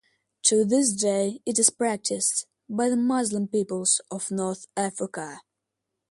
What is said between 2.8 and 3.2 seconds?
the